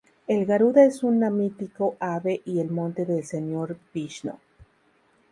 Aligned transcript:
El 0.25 0.47
Garuda 0.47 0.83
es 0.83 1.03
una 1.03 1.29
mítico 1.29 1.95
ave 1.99 2.41
y 2.43 2.59
el 2.59 2.71
monte 2.71 3.05
de 3.05 3.21
Señor 3.21 3.77
Vishnu. 3.93 4.33